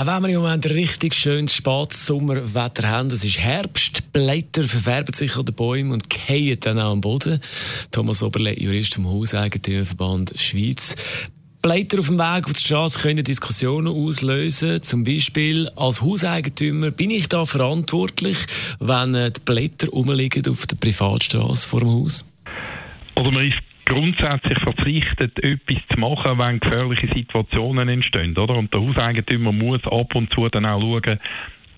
Auch 0.00 0.06
wenn 0.06 0.22
wir 0.22 0.30
im 0.30 0.40
Moment 0.40 0.64
richtig 0.64 1.12
schönes 1.14 1.54
Spatsommerwetter 1.54 2.88
haben, 2.88 3.08
es 3.08 3.22
ist 3.22 3.38
Herbst, 3.38 3.98
die 3.98 4.18
Blätter 4.18 4.66
verfärben 4.66 5.12
sich 5.12 5.36
an 5.36 5.44
den 5.44 5.54
Bäumen 5.54 5.92
und 5.92 6.14
fallen 6.14 6.58
dann 6.60 6.78
auch 6.78 6.92
am 6.92 7.02
Boden. 7.02 7.38
Thomas 7.90 8.22
Oberle, 8.22 8.58
Jurist 8.58 8.94
vom 8.94 9.06
Hauseigentümerverband 9.06 10.32
Schweiz. 10.36 10.94
Blätter 11.60 11.98
auf 11.98 12.06
dem 12.06 12.18
Weg 12.18 12.46
auf 12.46 12.54
der 12.54 12.60
Straße 12.60 12.98
können 12.98 13.22
Diskussionen 13.22 13.88
auslösen. 13.88 14.82
Zum 14.82 15.04
Beispiel 15.04 15.68
als 15.76 16.00
Hauseigentümer 16.00 16.92
bin 16.92 17.10
ich 17.10 17.28
da 17.28 17.44
verantwortlich, 17.44 18.38
wenn 18.78 19.14
äh, 19.14 19.30
die 19.30 19.40
Blätter 19.44 19.88
rumliegen 19.88 20.48
auf 20.48 20.66
der 20.66 20.76
Privatstraße 20.76 21.68
vor 21.68 21.80
dem 21.80 21.90
Haus? 21.90 22.24
Also 23.16 23.30
man 23.30 23.46
ist 23.46 23.69
grundsätzlich 23.90 24.58
verpflichtet, 24.60 25.42
etwas 25.42 25.78
zu 25.92 25.98
machen, 25.98 26.38
wenn 26.38 26.60
gefährliche 26.60 27.08
Situationen 27.08 27.88
entstehen. 27.88 28.36
Oder? 28.38 28.54
Und 28.54 28.72
der 28.72 28.80
Hauseigentümer 28.80 29.52
muss 29.52 29.84
ab 29.84 30.14
und 30.14 30.32
zu 30.32 30.48
dann 30.48 30.64
auch 30.64 30.80
schauen, 30.80 31.18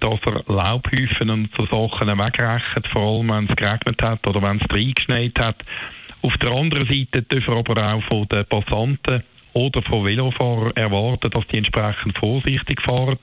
dass 0.01 0.20
er 0.27 0.53
Laubhäufen 0.53 1.30
und 1.30 1.48
so 1.56 1.65
Sachen 1.67 2.09
wegrechnet, 2.09 2.87
vor 2.89 3.19
allem 3.19 3.29
wenn 3.30 3.48
es 3.48 3.56
geregnet 3.56 4.03
hat 4.03 4.27
oder 4.27 4.43
wenn 4.43 4.61
es 4.61 4.70
reingeschneit 4.70 5.39
hat. 5.39 5.56
Auf 6.20 6.37
der 6.39 6.53
anderen 6.53 6.87
Seite 6.87 7.23
dürfen 7.23 7.55
wir 7.55 7.59
aber 7.59 7.95
auch 7.95 8.03
von 8.05 8.29
den 8.29 8.45
Passanten 8.47 9.23
oder 9.55 9.83
von 9.83 10.05
Velofahrern 10.05 10.73
erwarten, 10.77 11.31
dass 11.31 11.47
die 11.48 11.59
entsprechend 11.59 12.19
vorsichtig 12.19 12.81
fahren. 12.83 13.19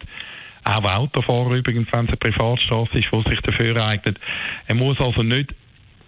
Auch 0.63 0.83
Autofahrer 0.83 1.56
übrigens, 1.56 1.88
wenn 1.91 2.06
es 2.06 2.09
eine 2.09 2.17
Privatstraße 2.17 2.97
ist, 2.97 3.08
die 3.11 3.30
sich 3.30 3.41
dafür 3.41 3.75
eignet. 3.85 4.19
Er 4.67 4.75
muss 4.75 5.00
also 5.00 5.22
nicht 5.22 5.53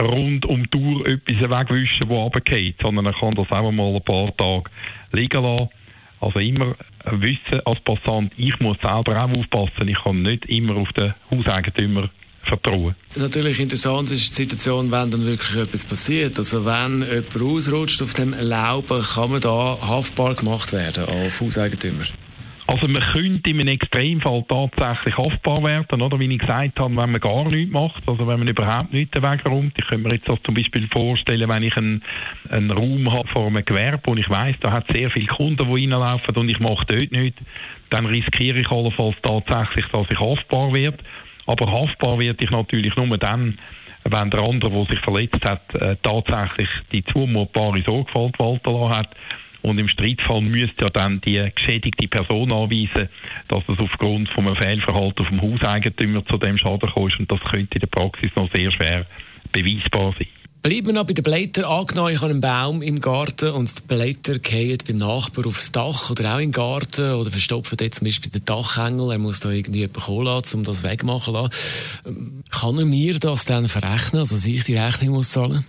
rund 0.01 0.45
um 0.45 0.63
die 0.63 0.69
Tour 0.69 1.05
etwas 1.07 1.37
wegwischen, 1.37 2.07
das 2.07 2.09
runtergeht, 2.09 2.75
sondern 2.81 3.05
er 3.05 3.13
kann 3.13 3.35
das 3.35 3.51
auch 3.51 3.71
mal 3.71 3.95
ein 3.95 4.03
paar 4.03 4.35
Tage 4.35 4.69
liegen 5.11 5.43
lassen. 5.43 5.69
Also 6.19 6.39
immer 6.39 6.75
wissen 7.05 7.61
als 7.65 7.79
Passant, 7.81 8.31
ich 8.37 8.59
muss 8.59 8.77
selber 8.81 9.23
auch 9.23 9.29
aufpassen, 9.29 9.87
ich 9.87 9.97
kann 10.03 10.21
nicht 10.21 10.45
immer 10.45 10.75
auf 10.77 10.91
den 10.93 11.13
Hauseigentümer 11.31 12.09
vertrauen. 12.43 12.95
Natürlich 13.15 13.59
interessant 13.59 14.11
ist 14.11 14.29
die 14.29 14.43
Situation, 14.43 14.91
wenn 14.91 15.11
dann 15.11 15.25
wirklich 15.25 15.57
etwas 15.57 15.85
passiert. 15.85 16.37
Also 16.37 16.65
wenn 16.65 17.01
jemand 17.01 17.41
ausrutscht 17.41 18.01
auf 18.01 18.13
dem 18.13 18.33
Laub, 18.39 18.87
kann 18.87 19.31
man 19.31 19.41
da 19.41 19.77
haftbar 19.81 20.35
gemacht 20.35 20.71
werden 20.73 21.05
als 21.05 21.41
Hauseigentümer? 21.41 22.05
Also 22.71 22.87
man 22.87 23.03
könnte 23.11 23.49
einem 23.49 23.67
Extremfall 23.67 24.45
tatsächlich 24.47 25.17
haftbar 25.17 25.61
werden, 25.61 26.01
oder 26.01 26.17
wie 26.21 26.33
ich 26.33 26.39
gesagt 26.39 26.79
habe, 26.79 26.95
wenn 26.95 27.11
man 27.11 27.19
gar 27.19 27.51
nichts 27.51 27.73
macht, 27.73 28.01
also 28.07 28.25
wenn 28.25 28.39
man 28.39 28.47
überhaupt 28.47 28.93
nichts 28.93 29.13
wegräumt. 29.13 29.73
Ich 29.77 29.85
könnte 29.87 30.07
mir 30.07 30.15
jetzt 30.15 30.29
das 30.29 30.41
zum 30.43 30.55
Beispiel 30.55 30.87
vorstellen, 30.87 31.49
wenn 31.49 31.63
ich 31.63 31.75
einen, 31.75 32.01
einen 32.49 32.71
Raum 32.71 33.11
habe 33.11 33.27
vor 33.27 33.47
einem 33.47 33.65
Gewerbe 33.65 34.09
und 34.09 34.19
ich 34.19 34.29
weiß, 34.29 34.55
da 34.61 34.71
hat 34.71 34.87
sehr 34.89 35.09
viele 35.09 35.27
Kunden, 35.27 35.57
die 35.57 35.69
reinlaufen 35.69 36.33
und 36.33 36.47
ich 36.47 36.61
mache 36.61 36.85
dort 36.85 37.11
nichts, 37.11 37.41
dann 37.89 38.05
riskiere 38.05 38.59
ich 38.59 38.71
allenfalls 38.71 39.17
tatsächlich, 39.21 39.85
dass 39.87 40.09
ich 40.09 40.19
haftbar 40.21 40.71
werde. 40.71 40.99
Aber 41.47 41.69
haftbar 41.69 42.19
werde 42.19 42.41
ich 42.41 42.51
natürlich 42.51 42.95
nur 42.95 43.17
dann, 43.17 43.59
wenn 44.05 44.29
der 44.29 44.39
andere, 44.39 44.71
der 44.71 44.85
sich 44.85 44.99
verletzt 44.99 45.43
hat, 45.43 45.75
äh, 45.75 45.97
tatsächlich 46.03 46.69
die 46.93 47.03
zumutbare 47.03 47.81
Sorgfalt 47.81 48.39
walten 48.39 48.71
lassen 48.71 48.95
hat. 48.95 49.09
Und 49.61 49.77
im 49.77 49.87
Streitfall 49.87 50.41
müsste 50.41 50.85
ja 50.85 50.89
dann 50.89 51.21
die 51.21 51.49
geschädigte 51.55 52.07
Person 52.07 52.51
anweisen, 52.51 53.09
dass 53.47 53.63
es 53.67 53.79
aufgrund 53.79 54.29
von 54.29 54.47
einem 54.47 54.55
Fehlverhalten 54.55 55.25
vom 55.25 55.41
Hauseigentümer 55.41 56.25
zu 56.25 56.37
dem 56.37 56.57
Schaden 56.57 56.89
kommt. 56.89 57.19
Und 57.19 57.31
das 57.31 57.39
könnte 57.41 57.75
in 57.75 57.81
der 57.81 57.87
Praxis 57.87 58.31
noch 58.35 58.51
sehr 58.51 58.71
schwer 58.71 59.05
beweisbar 59.51 60.13
sein. 60.17 60.27
Bleiben 60.63 60.87
wir 60.87 60.93
noch 60.93 61.07
bei 61.07 61.13
den 61.13 61.23
Blättern. 61.23 61.65
Angenommen, 61.65 62.13
ich 62.13 62.21
habe 62.21 62.29
einen 62.29 62.41
Baum 62.41 62.83
im 62.83 62.99
Garten 62.99 63.49
und 63.49 63.79
die 63.79 63.87
Blätter 63.87 64.35
fallen 64.43 64.77
beim 64.87 64.97
Nachbar 64.97 65.47
aufs 65.47 65.71
Dach 65.71 66.11
oder 66.11 66.35
auch 66.35 66.39
im 66.39 66.51
Garten 66.51 67.13
oder 67.13 67.31
verstopfen 67.31 67.79
jetzt 67.81 67.97
zum 67.97 68.05
Beispiel 68.05 68.31
den 68.31 68.45
Dachhängel. 68.45 69.11
Er 69.11 69.17
muss 69.17 69.39
da 69.39 69.49
irgendwie 69.49 69.79
jemanden 69.79 70.01
kommen 70.01 70.43
um 70.53 70.63
das 70.63 70.83
wegmachen 70.83 71.33
zu 71.33 71.41
lassen. 71.41 72.43
Kann 72.51 72.77
er 72.77 72.85
mir 72.85 73.17
das 73.17 73.45
dann 73.45 73.67
verrechnen, 73.67 74.19
also 74.19 74.35
dass 74.35 74.45
ich 74.45 74.63
die 74.63 74.77
Rechnung 74.77 75.15
muss 75.15 75.31
zahlen 75.31 75.65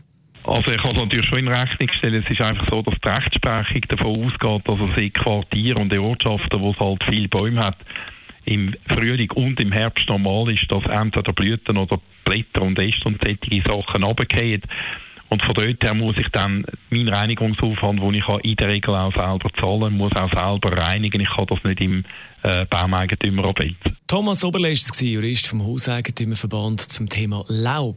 also 0.52 0.70
ich 0.70 0.82
kann 0.82 0.90
es 0.90 0.98
natürlich 0.98 1.26
schon 1.26 1.38
in 1.38 1.48
Rechnung 1.48 1.88
stellen. 1.96 2.22
Es 2.22 2.30
ist 2.30 2.40
einfach 2.40 2.68
so, 2.68 2.82
dass 2.82 2.94
die 3.02 3.08
Rechtsprechung 3.08 3.80
davon 3.88 4.26
ausgeht, 4.26 4.68
dass 4.68 4.90
es 4.90 4.96
in 5.02 5.12
Quartieren 5.12 5.82
und 5.82 5.98
Ortschaften, 5.98 6.60
wo 6.60 6.72
es 6.72 6.78
halt 6.78 7.02
viele 7.08 7.28
Bäume 7.28 7.64
hat, 7.64 7.78
im 8.44 8.74
Frühling 8.88 9.30
und 9.32 9.58
im 9.60 9.72
Herbst 9.72 10.08
normal 10.08 10.52
ist, 10.52 10.70
dass 10.70 10.84
entweder 10.84 11.32
Blüten 11.32 11.78
oder 11.78 11.98
Blätter 12.24 12.62
und 12.62 12.78
Äste 12.78 13.06
und 13.06 13.20
solche 13.24 13.62
Sachen 13.62 14.02
runterfallen. 14.02 14.62
Und 15.30 15.42
von 15.42 15.54
dort 15.54 15.82
her 15.82 15.94
muss 15.94 16.18
ich 16.18 16.28
dann 16.32 16.66
meinen 16.90 17.08
Reinigungsaufwand, 17.08 18.02
den 18.02 18.14
ich 18.14 18.28
in 18.42 18.56
der 18.56 18.68
Regel 18.68 18.94
auch 18.94 19.14
selber 19.14 19.48
zahlen 19.58 19.96
muss, 19.96 20.12
auch 20.12 20.30
selber 20.30 20.76
reinigen. 20.76 21.22
Ich 21.22 21.30
kann 21.30 21.46
das 21.46 21.64
nicht 21.64 21.80
im 21.80 22.04
äh, 22.42 22.66
Baumeigentümer. 22.66 23.54
Thomas 24.06 24.44
Oberle 24.44 24.68
war 24.68 25.02
Jurist 25.02 25.46
vom 25.46 25.64
Hauseigentümerverband 25.64 26.80
zum 26.80 27.08
Thema 27.08 27.42
Laub. 27.48 27.96